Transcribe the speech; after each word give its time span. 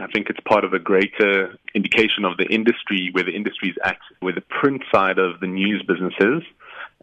I 0.00 0.06
think 0.06 0.30
it's 0.30 0.40
part 0.40 0.64
of 0.64 0.72
a 0.72 0.78
greater 0.78 1.58
indication 1.74 2.24
of 2.24 2.38
the 2.38 2.46
industry, 2.46 3.10
where 3.12 3.24
the 3.24 3.36
industry 3.36 3.70
is 3.70 3.76
at, 3.84 3.98
where 4.20 4.32
the 4.32 4.40
print 4.40 4.82
side 4.92 5.18
of 5.18 5.40
the 5.40 5.46
news 5.46 5.82
business 5.86 6.14
is. 6.18 6.42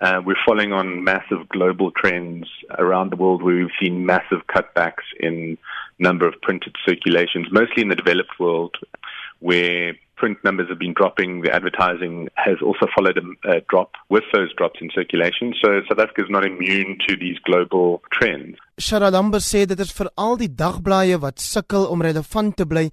Uh, 0.02 0.22
we're 0.26 0.36
following 0.48 0.74
on 0.74 1.04
massive 1.04 1.48
global 1.50 1.92
trends 1.92 2.48
around 2.80 3.12
the 3.12 3.16
world 3.16 3.44
where 3.44 3.56
we've 3.56 3.68
seen 3.80 4.06
massive 4.06 4.40
cutbacks 4.48 5.04
in 5.20 5.58
number 6.00 6.28
of 6.28 6.42
printed 6.42 6.76
circulations, 6.84 7.48
mostly 7.52 7.84
in 7.84 7.90
the 7.90 7.96
developed 7.96 8.40
world, 8.40 8.76
where 9.40 9.94
print 10.16 10.38
numbers 10.44 10.68
have 10.70 10.80
been 10.80 10.94
dropping. 10.94 11.42
The 11.42 11.54
advertising 11.54 12.30
has 12.36 12.58
also 12.64 12.88
followed 12.96 13.20
a, 13.20 13.58
a 13.58 13.62
drop 13.70 13.92
with 14.10 14.24
those 14.34 14.54
drops 14.56 14.80
in 14.82 14.90
circulation. 14.96 15.54
So 15.64 15.82
South 15.88 16.00
Africa 16.00 16.24
is 16.24 16.30
not 16.30 16.46
immune 16.46 16.98
to 17.08 17.16
these 17.16 17.38
global 17.46 18.02
trends. 18.12 18.58
Sharalamber 18.80 19.42
sê 19.44 19.66
dit 19.68 19.80
is 19.84 19.90
vir 19.92 20.08
al 20.16 20.38
die 20.40 20.48
dagblaaie 20.62 21.18
wat 21.20 21.42
sukkel 21.44 21.84
om 21.92 22.00
relevant 22.06 22.56
te 22.56 22.66
bly 22.66 22.86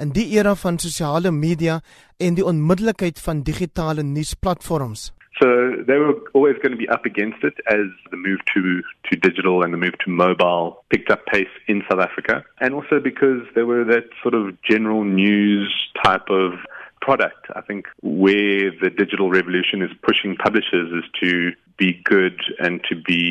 in 0.00 0.14
die 0.16 0.30
era 0.38 0.54
van 0.56 0.78
sosiale 0.80 1.32
media 1.36 1.82
en 2.16 2.38
die 2.38 2.46
onmiddellikheid 2.52 3.20
van 3.20 3.42
digitale 3.44 4.02
nuusplatforms. 4.08 5.10
So 5.42 5.48
they 5.86 5.98
were 5.98 6.14
always 6.32 6.56
going 6.62 6.72
to 6.72 6.80
be 6.80 6.88
up 6.88 7.04
against 7.04 7.44
it 7.44 7.54
as 7.68 7.90
the 8.10 8.16
move 8.16 8.38
to, 8.54 8.80
to 9.10 9.16
digital 9.20 9.62
and 9.64 9.74
the 9.74 9.76
move 9.76 9.98
to 10.04 10.10
mobile 10.10 10.84
picked 10.90 11.10
up 11.10 11.26
pace 11.26 11.52
in 11.68 11.82
South 11.90 12.00
Africa. 12.00 12.44
And 12.60 12.72
also 12.72 13.00
because 13.02 13.42
they 13.54 13.64
were 13.64 13.84
that 13.84 14.08
sort 14.22 14.34
of 14.34 14.56
general 14.62 15.04
news 15.04 15.68
type 16.02 16.30
of 16.30 16.52
product. 17.06 17.42
I 17.60 17.62
think 17.68 17.82
where 18.02 18.70
the 18.82 18.90
digital 19.02 19.28
revolution 19.38 19.78
is 19.86 19.92
pushing 20.08 20.32
publishers 20.46 20.88
is 21.00 21.06
to 21.22 21.30
be 21.82 21.90
good 22.04 22.38
and 22.64 22.74
to 22.88 22.94
be 23.10 23.24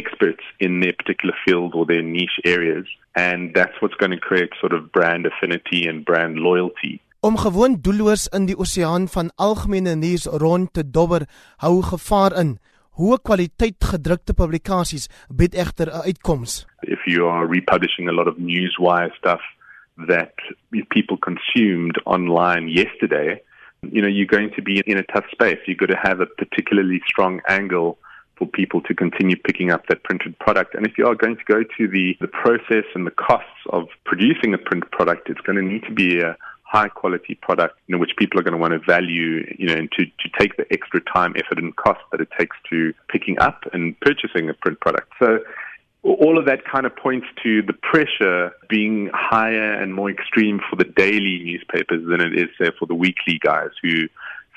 experts 0.00 0.44
in 0.60 0.80
their 0.80 0.94
particular 1.00 1.34
field 1.44 1.74
or 1.74 1.84
their 1.86 2.02
niche 2.02 2.38
areas. 2.44 2.86
And 3.14 3.40
that's 3.54 3.76
what's 3.80 3.98
going 4.02 4.14
to 4.18 4.22
create 4.28 4.52
sort 4.60 4.74
of 4.76 4.92
brand 4.92 5.26
affinity 5.30 5.80
and 5.88 6.04
brand 6.04 6.34
loyalty. 6.48 7.00
Om 7.20 7.36
gewoon 7.36 7.78
doelloos 7.82 8.28
in 8.36 8.44
die 8.46 8.58
oseaan 8.58 9.08
van 9.08 9.32
algemene 9.34 9.94
nuus 9.98 10.26
rond 10.42 10.72
te 10.76 10.84
dobber, 10.90 11.24
hou 11.64 11.80
gevaar 11.82 12.36
in. 12.38 12.52
Hoë 13.00 13.18
kwaliteit 13.28 13.88
gedrukte 13.92 14.36
publikasies 14.36 15.08
bied 15.38 15.56
egter 15.64 15.88
'n 15.90 16.04
uitkoms. 16.08 16.66
If 16.82 17.02
you 17.04 17.26
are 17.28 17.48
republishing 17.48 18.08
a 18.08 18.12
lot 18.12 18.28
of 18.28 18.36
newswire 18.36 19.12
stuff 19.18 19.42
that 20.08 20.34
people 20.90 21.16
consumed 21.16 21.96
online 22.04 22.68
yesterday, 22.68 23.40
you 23.82 24.02
know, 24.02 24.08
you're 24.08 24.26
going 24.26 24.50
to 24.56 24.62
be 24.62 24.82
in 24.86 24.98
a 24.98 25.02
tough 25.04 25.24
space. 25.30 25.58
You've 25.66 25.78
got 25.78 25.86
to 25.86 25.98
have 26.02 26.20
a 26.20 26.26
particularly 26.26 27.00
strong 27.06 27.40
angle 27.48 27.98
for 28.36 28.46
people 28.46 28.82
to 28.82 28.94
continue 28.94 29.36
picking 29.36 29.70
up 29.70 29.86
that 29.88 30.02
printed 30.04 30.38
product. 30.38 30.74
And 30.74 30.86
if 30.86 30.98
you 30.98 31.06
are 31.06 31.14
going 31.14 31.36
to 31.36 31.44
go 31.44 31.62
to 31.62 31.88
the, 31.88 32.16
the 32.20 32.28
process 32.28 32.84
and 32.94 33.06
the 33.06 33.10
costs 33.10 33.48
of 33.70 33.88
producing 34.04 34.52
a 34.52 34.58
print 34.58 34.90
product, 34.90 35.30
it's 35.30 35.40
going 35.40 35.56
to 35.56 35.62
need 35.62 35.84
to 35.84 35.92
be 35.92 36.20
a 36.20 36.36
high 36.62 36.88
quality 36.88 37.34
product, 37.34 37.78
you 37.86 37.94
know, 37.94 37.98
which 37.98 38.16
people 38.18 38.38
are 38.38 38.42
going 38.42 38.52
to 38.52 38.58
want 38.58 38.72
to 38.72 38.80
value, 38.80 39.46
you 39.58 39.66
know, 39.66 39.74
and 39.74 39.90
to, 39.92 40.04
to 40.04 40.28
take 40.38 40.56
the 40.56 40.66
extra 40.70 41.00
time, 41.00 41.34
effort, 41.36 41.58
and 41.58 41.74
cost 41.76 42.00
that 42.10 42.20
it 42.20 42.28
takes 42.38 42.56
to 42.68 42.92
picking 43.08 43.38
up 43.38 43.62
and 43.72 43.98
purchasing 44.00 44.50
a 44.50 44.54
print 44.54 44.78
product. 44.80 45.10
So 45.18 45.38
all 46.06 46.38
of 46.38 46.46
that 46.46 46.64
kind 46.64 46.86
of 46.86 46.94
points 46.94 47.26
to 47.42 47.62
the 47.62 47.72
pressure 47.72 48.52
being 48.68 49.10
higher 49.12 49.72
and 49.74 49.94
more 49.94 50.10
extreme 50.10 50.60
for 50.70 50.76
the 50.76 50.84
daily 50.84 51.42
newspapers 51.44 52.06
than 52.08 52.20
it 52.20 52.38
is, 52.38 52.48
say, 52.60 52.70
for 52.78 52.86
the 52.86 52.94
weekly 52.94 53.38
guys 53.42 53.70
who 53.82 54.08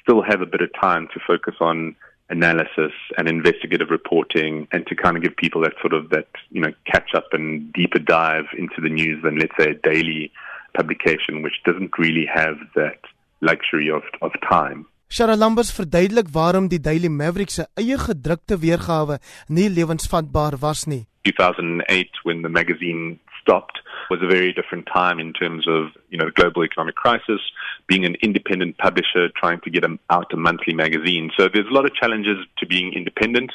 still 0.02 0.22
have 0.22 0.42
a 0.42 0.46
bit 0.46 0.62
of 0.62 0.70
time 0.80 1.08
to 1.14 1.20
focus 1.26 1.56
on 1.60 1.96
analysis 2.30 2.92
and 3.18 3.28
investigative 3.28 3.90
reporting 3.90 4.68
and 4.72 4.86
to 4.86 4.96
kind 4.96 5.18
of 5.18 5.24
give 5.24 5.36
people 5.36 5.62
that 5.62 5.74
sort 5.82 5.94
of 5.94 6.12
that 6.12 6.28
you 6.52 6.62
know 6.62 6.72
catch 6.86 7.16
up 7.16 7.26
and 7.32 7.74
deeper 7.74 7.98
dive 7.98 8.46
into 8.56 8.80
the 8.82 8.90
news 8.90 9.22
than 9.24 9.40
let's 9.40 9.54
say 9.58 9.72
a 9.72 9.74
daily 9.74 10.32
publication 10.76 11.42
which 11.42 11.64
doesn't 11.66 11.98
really 11.98 12.28
have 12.32 12.58
that 12.76 13.00
luxury 13.42 13.90
of 13.90 14.04
of 14.22 14.32
time. 14.48 14.86
Shara 15.10 15.36
Lambers 15.36 15.72
verduidelik 15.74 16.28
waarom 16.34 16.68
die 16.70 16.78
Daily 16.86 17.10
Maverick 17.10 17.50
se 17.50 17.64
eie 17.82 17.96
gedrukte 17.98 18.60
weergawe 18.62 19.16
nie 19.48 19.66
lewensvatbaar 19.70 20.60
was 20.62 20.86
nie. 20.86 21.08
2008 21.26 22.20
when 22.24 22.44
the 22.44 22.50
magazine 22.50 23.18
stopped 23.42 23.82
was 24.12 24.22
a 24.22 24.28
very 24.28 24.54
different 24.54 24.86
time 24.86 25.18
in 25.20 25.34
terms 25.34 25.66
of 25.68 25.90
you 26.10 26.18
know 26.20 26.30
the 26.30 26.38
global 26.42 26.64
economic 26.64 26.96
crisis 26.96 27.42
being 27.88 28.06
an 28.06 28.16
independent 28.22 28.78
publisher 28.78 29.26
trying 29.42 29.60
to 29.64 29.72
get 29.72 29.84
out 30.10 30.32
a 30.32 30.38
monthly 30.38 30.76
magazine 30.76 31.32
so 31.36 31.50
there's 31.52 31.72
a 31.72 31.74
lot 31.74 31.86
of 31.86 31.94
challenges 31.96 32.38
to 32.60 32.68
being 32.68 32.94
independent 32.94 33.52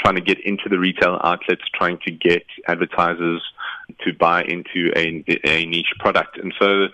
trying 0.00 0.16
to 0.16 0.20
get 0.20 0.38
into 0.44 0.68
the 0.68 0.78
retail 0.78 1.18
outlets 1.24 1.64
trying 1.72 1.98
to 2.04 2.10
get 2.12 2.44
advertisers 2.66 3.40
to 4.04 4.12
buy 4.12 4.42
into 4.42 4.92
a, 4.96 5.24
a 5.44 5.66
niche 5.66 5.94
product. 5.98 6.38
And 6.38 6.52
so 6.58 6.88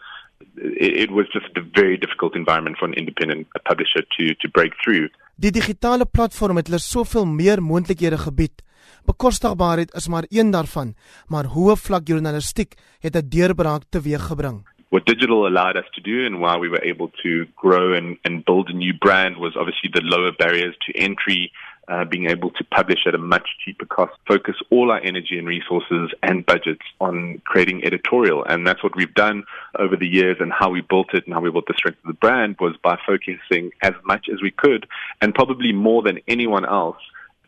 it, 0.57 0.93
it 1.05 1.11
was 1.11 1.27
just 1.33 1.57
a 1.57 1.63
very 1.81 1.97
difficult 1.97 2.35
environment 2.35 2.77
for 2.79 2.87
an 2.87 2.95
independent 2.95 3.47
publisher 3.65 4.03
to, 4.17 4.35
to 4.35 4.49
break 4.49 4.73
through. 4.83 5.09
Die 5.37 5.51
digitale 5.51 6.07
platform 6.07 6.57
het 6.61 6.69
hulle 6.71 6.79
soveel 6.79 7.27
meer 7.27 7.63
moontlikhede 7.63 8.19
gebied. 8.19 8.63
Bekostigbaarheid 9.05 9.93
is 9.99 10.09
maar 10.09 10.27
een 10.29 10.51
daarvan, 10.51 10.95
maar 11.29 11.51
hoë 11.57 11.77
vlak 11.77 12.07
journalistiek 12.09 12.75
het 13.01 13.17
'n 13.17 13.29
deurbraak 13.29 13.83
teweeggebring. 13.91 14.63
What 14.89 15.07
digital 15.07 15.47
allowed 15.47 15.77
us 15.77 15.91
to 15.91 16.01
do 16.01 16.25
and 16.27 16.39
why 16.39 16.57
we 16.59 16.69
were 16.69 16.85
able 16.93 17.11
to 17.23 17.47
grow 17.57 17.95
and, 17.95 18.19
and 18.23 18.45
build 18.45 18.69
a 18.69 18.73
new 18.73 18.95
brand 18.99 19.37
was 19.37 19.57
obviously 19.57 19.91
the 19.91 20.03
lower 20.03 20.33
barriers 20.33 20.77
to 20.87 20.93
entry 20.93 21.53
uh, 21.89 22.05
being 22.05 22.29
able 22.31 22.51
to 22.51 22.65
publish 22.65 23.01
at 23.07 23.15
a 23.15 23.19
much 23.19 23.49
cheaper 23.65 23.87
cost, 23.87 24.13
focus 24.27 24.57
all 24.71 24.91
our 24.91 25.01
energy 25.01 25.39
and 25.39 25.47
resources 25.47 26.11
and 26.23 26.47
budgets 26.47 26.83
on 27.01 27.41
creating 27.45 27.85
editorial. 27.85 28.45
And 28.45 28.67
that's 28.67 28.83
what 28.83 28.97
we've 28.97 29.15
done 29.15 29.45
over 29.79 29.97
the 29.97 30.07
years 30.07 30.37
and 30.41 30.53
how 30.53 30.71
we 30.71 30.81
built 30.81 31.15
it 31.15 31.27
and 31.27 31.35
how 31.35 31.41
we 31.41 31.51
built 31.51 31.67
the 31.67 31.75
strength 31.77 31.99
of 32.05 32.09
the 32.09 32.15
brand 32.15 32.57
was 32.61 32.77
by 32.83 32.99
focusing 33.07 33.71
as 33.83 33.93
much 34.05 34.29
as 34.33 34.41
we 34.43 34.51
could 34.51 34.87
and 35.21 35.35
probably 35.35 35.73
more 35.73 36.03
than 36.03 36.21
anyone 36.29 36.65
else 36.65 36.99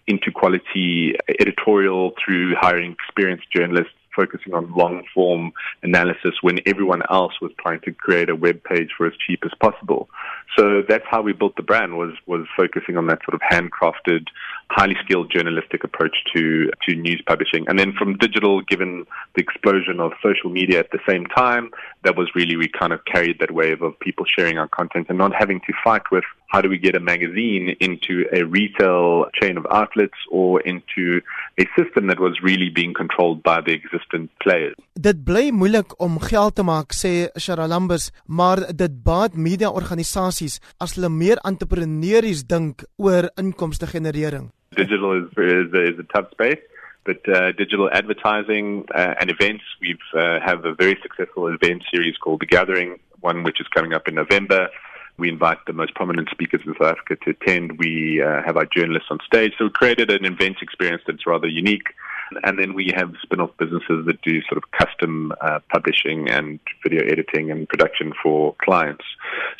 into 0.06 0.30
quality 0.30 1.16
editorial 1.41 2.12
through 2.24 2.54
hiring 2.54 2.92
experienced 2.92 3.50
journalists 3.50 3.92
focusing 4.16 4.54
on 4.54 4.72
long 4.75 5.04
form 5.15 5.53
analysis 5.82 6.34
when 6.41 6.59
everyone 6.66 7.03
else 7.10 7.34
was 7.41 7.53
trying 7.60 7.81
to 7.82 7.93
create 7.93 8.28
a 8.28 8.34
web 8.34 8.65
page 8.65 8.91
for 8.97 9.06
as 9.06 9.12
cheap 9.25 9.44
as 9.44 9.53
possible. 9.60 10.09
So 10.56 10.82
that's 10.88 11.04
how 11.09 11.21
we 11.21 11.32
built 11.34 11.56
the 11.56 11.62
brand 11.62 11.99
was 11.99 12.15
was 12.27 12.47
focusing 12.56 12.97
on 12.97 13.06
that 13.09 13.21
sort 13.25 13.34
of 13.34 13.41
handcrafted, 13.53 14.27
highly 14.71 14.97
skilled 15.04 15.31
journalistic 15.31 15.84
approach 15.84 16.16
to 16.34 16.71
to 16.88 16.97
news 16.97 17.22
publishing. 17.27 17.66
And 17.69 17.78
then 17.78 17.93
from 17.93 18.16
digital, 18.16 18.62
given 18.62 19.06
the 19.34 19.43
explosion 19.43 20.00
of 20.00 20.12
social 20.22 20.50
media 20.50 20.78
at 20.78 20.91
the 20.91 21.00
same 21.06 21.27
time, 21.27 21.71
that 22.04 22.16
was 22.16 22.28
really 22.34 22.56
we 22.56 22.69
kind 22.69 22.93
of 22.93 23.04
carried 23.04 23.38
that 23.41 23.50
wave 23.50 23.83
of 23.83 23.98
people 24.00 24.25
sharing 24.27 24.56
our 24.59 24.69
content 24.69 25.06
and 25.10 25.19
not 25.19 25.33
having 25.34 25.60
to 25.60 25.72
fight 25.84 26.03
with 26.10 26.25
how 26.49 26.61
do 26.61 26.69
we 26.69 26.79
get 26.79 26.97
a 26.97 27.01
magazine 27.01 27.77
into 27.81 28.25
a 28.33 28.43
retail 28.45 29.27
chain 29.39 29.57
of 29.57 29.67
outlets 29.71 30.19
or 30.31 30.61
into 30.61 31.21
a 31.59 31.65
system 31.77 32.07
that 32.07 32.21
was 32.21 32.41
really 32.43 32.71
being 32.71 32.95
controlled 32.95 33.43
by 33.43 33.61
the 33.61 33.73
existing 33.73 34.29
players. 34.41 34.75
Dit 34.95 35.25
bly 35.25 35.51
moeilik 35.51 35.97
om 36.01 36.21
geld 36.21 36.57
te 36.57 36.65
maak 36.67 36.95
sê 36.97 37.29
Sharalambus, 37.37 38.11
maar 38.27 38.62
dit 38.73 39.03
baat 39.05 39.37
media 39.37 39.71
organisasies 39.71 40.61
as 40.81 40.97
hulle 40.97 41.11
meer 41.11 41.43
entrepreneurs 41.45 42.45
dink 42.47 42.87
oor 42.97 43.31
inkomste 43.37 43.87
generering. 43.91 44.51
Digital 44.77 45.21
is 45.21 45.28
is, 45.37 45.73
is 45.93 45.99
a 45.99 46.09
tough 46.15 46.31
space. 46.33 46.63
But 47.07 47.23
uh, 47.28 47.53
digital 47.53 47.89
advertising 47.93 48.84
uh, 48.93 49.15
and 49.21 49.31
events, 49.31 49.63
we 49.81 49.97
uh, 50.13 50.41
have 50.45 50.65
a 50.65 50.75
very 50.75 50.99
successful 51.01 51.47
event 51.47 51.84
series 51.89 52.17
called 52.17 52.41
The 52.41 52.47
Gathering, 52.47 52.99
one 53.21 53.45
which 53.45 53.61
is 53.61 53.69
coming 53.69 53.93
up 53.93 54.09
in 54.09 54.17
November. 54.17 54.69
We 55.19 55.28
invite 55.28 55.59
the 55.66 55.72
most 55.72 55.94
prominent 55.94 56.28
speakers 56.31 56.60
in 56.66 56.75
South 56.75 56.99
Africa 56.99 57.16
to 57.25 57.31
attend. 57.31 57.78
We 57.78 58.22
uh, 58.22 58.43
have 58.44 58.56
our 58.56 58.66
journalists 58.66 59.09
on 59.10 59.19
stage. 59.27 59.53
So 59.59 59.65
we 59.65 59.71
created 59.71 60.10
an 60.10 60.25
event 60.25 60.59
experience 60.60 61.03
that's 61.06 61.27
rather 61.27 61.49
unique. 61.49 61.88
And 62.43 62.59
then 62.59 62.75
we 62.75 62.93
have 62.94 63.15
spin 63.22 63.41
off 63.41 63.50
businesses 63.56 64.04
that 64.06 64.21
do 64.22 64.43
sort 64.43 64.59
of 64.59 64.71
custom 64.72 65.32
uh, 65.41 65.60
publishing 65.72 66.28
and 66.28 66.59
video 66.82 67.04
editing 67.04 67.50
and 67.50 67.69
production 67.69 68.12
for 68.21 68.56
clients. 68.62 69.04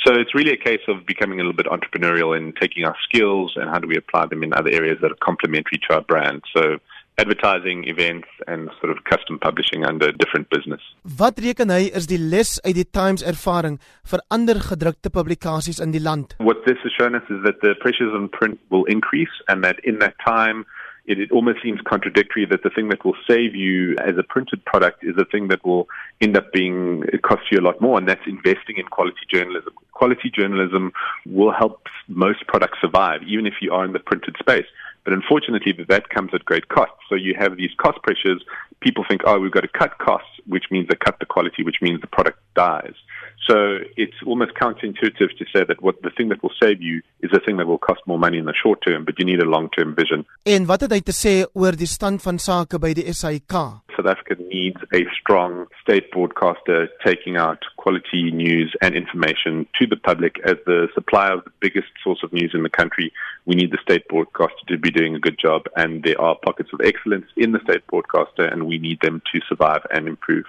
So 0.05 0.14
it's 0.14 0.35
really 0.35 0.53
a 0.53 0.56
case 0.56 0.81
of 0.88 1.06
becoming 1.06 1.41
a 1.41 1.44
little 1.44 1.56
bit 1.56 1.67
entrepreneurial 1.67 2.37
and 2.37 2.56
taking 2.56 2.85
our 2.85 2.97
skills 3.08 3.53
and 3.56 3.70
how 3.70 3.79
do 3.79 3.87
we 3.87 3.97
apply 3.97 4.26
them 4.26 4.43
in 4.43 4.53
other 4.53 4.70
areas 4.70 4.99
that 5.00 5.12
are 5.12 5.19
complementary 5.23 5.79
to 5.88 5.94
our 5.94 6.03
brand. 6.03 6.43
So 6.55 6.79
advertising 7.19 7.85
events 7.89 8.29
and 8.47 8.71
sort 8.81 8.91
of 8.91 9.03
custom 9.05 9.39
publishing 9.39 9.85
under 9.85 10.13
different 10.13 10.49
business. 10.51 10.81
Wat 11.19 11.39
reken 11.41 11.73
hy 11.73 11.89
is 11.97 12.09
die 12.11 12.21
les 12.21 12.57
uit 12.65 12.77
die 12.77 12.89
Times 12.93 13.25
ervaring 13.25 13.79
vir 14.11 14.23
ander 14.29 14.61
gedrukte 14.61 15.11
publikasies 15.11 15.81
in 15.81 15.95
die 15.97 16.03
land? 16.03 16.37
What 16.39 16.65
this 16.67 16.81
has 16.85 16.93
shown 16.93 17.17
us 17.17 17.25
is 17.31 17.43
that 17.45 17.63
the 17.65 17.75
pressures 17.81 18.13
on 18.13 18.29
print 18.29 18.61
will 18.71 18.85
increase 18.85 19.33
and 19.49 19.65
that 19.65 19.81
in 19.85 19.99
that 20.05 20.19
time 20.25 20.67
it, 21.07 21.19
it 21.21 21.31
almost 21.31 21.63
seems 21.63 21.81
contradictory 21.89 22.47
that 22.47 22.63
the 22.63 22.71
thing 22.71 22.89
that 22.89 23.05
will 23.05 23.17
save 23.29 23.55
you 23.55 23.97
as 24.05 24.19
a 24.19 24.23
printed 24.23 24.65
product 24.65 25.05
is 25.05 25.15
the 25.17 25.25
thing 25.25 25.49
that 25.49 25.65
will 25.65 25.89
end 26.21 26.37
up 26.37 26.53
being 26.53 27.05
it 27.13 27.23
costs 27.23 27.47
you 27.51 27.59
a 27.59 27.65
lot 27.65 27.81
more 27.81 27.97
and 27.99 28.09
that's 28.09 28.27
investing 28.27 28.77
in 28.77 28.87
quality 28.87 29.25
journalism. 29.33 29.73
Quality 29.93 30.31
journalism 30.31 30.93
will 31.25 31.53
help 31.53 31.87
most 32.09 32.47
products 32.47 32.79
survive 32.81 33.23
even 33.23 33.47
if 33.47 33.55
you 33.61 33.73
are 33.73 33.85
in 33.85 33.93
the 33.93 34.01
printed 34.01 34.37
space. 34.39 34.67
But 35.06 35.14
unfortunately, 35.14 35.73
that 35.88 36.08
comes 36.08 36.35
at 36.35 36.44
great 36.44 36.69
cost. 36.69 36.91
So 37.08 37.14
you 37.14 37.37
have 37.38 37.56
these 37.56 37.70
cost 37.79 38.03
pressures, 38.03 38.43
people 38.81 39.05
think, 39.08 39.20
oh, 39.25 39.38
we've 39.38 39.53
got 39.53 39.61
to 39.61 39.69
cut 39.69 39.99
costs, 39.99 40.29
which 40.47 40.64
means 40.73 40.88
they 40.88 40.97
cut 40.97 41.20
the 41.20 41.26
quality, 41.26 41.62
which 41.62 41.76
means 41.81 42.00
the 42.00 42.08
product 42.08 42.41
dies. 42.56 42.94
So 43.49 43.79
it's 43.97 44.17
almost 44.26 44.55
counterintuitive 44.55 45.31
to 45.38 45.44
say 45.55 45.62
that 45.62 45.81
what 45.81 46.03
the 46.03 46.11
thing 46.11 46.29
that 46.31 46.43
will 46.43 46.50
save 46.61 46.82
you 46.82 47.03
is 47.20 47.31
the 47.31 47.38
thing 47.38 47.56
that 47.58 47.69
will 47.69 47.79
cost 47.79 48.00
more 48.06 48.19
money 48.19 48.38
in 48.38 48.47
the 48.47 48.55
short 48.61 48.81
term, 48.85 49.05
but 49.05 49.14
you 49.20 49.25
need 49.25 49.41
a 49.41 49.49
long-term 49.49 49.94
vision. 49.94 50.26
En 50.44 50.67
wat 50.67 50.82
het 50.82 50.97
hy 50.97 51.00
te 51.06 51.14
sê 51.14 51.37
oor 51.55 51.79
die 51.79 51.87
stand 51.87 52.25
van 52.26 52.43
sake 52.43 52.82
by 52.82 52.91
die 52.99 53.06
SAIK? 53.14 53.55
South 53.96 54.06
Africa 54.06 54.37
needs 54.43 54.76
a 54.93 55.04
strong 55.20 55.66
state 55.81 56.10
broadcaster 56.10 56.88
taking 57.04 57.37
out 57.37 57.62
quality 57.76 58.31
news 58.31 58.75
and 58.82 58.94
information 58.94 59.66
to 59.81 59.87
the 59.87 59.96
public 59.96 60.38
as 60.44 60.56
the 60.66 60.88
supplier 60.94 61.32
of 61.32 61.44
the 61.44 61.50
biggest 61.60 61.88
source 62.02 62.22
of 62.22 62.32
news 62.32 62.52
in 62.54 62.62
the 62.62 62.69
country. 62.70 63.12
We 63.44 63.54
need 63.54 63.70
the 63.70 63.78
state 63.82 64.08
broadcaster 64.08 64.64
to 64.69 64.78
be 64.78 64.90
doing 64.90 65.14
a 65.14 65.20
good 65.20 65.38
job, 65.38 65.62
and 65.76 66.02
there 66.02 66.20
are 66.20 66.37
pockets 66.44 66.70
of 66.72 66.81
excellence 66.84 67.26
in 67.37 67.52
the 67.52 67.60
state 67.60 67.87
broadcaster, 67.87 68.44
and 68.44 68.66
we 68.66 68.78
need 68.78 69.00
them 69.02 69.22
to 69.32 69.40
survive 69.48 69.82
and 69.90 70.08
improve. 70.08 70.46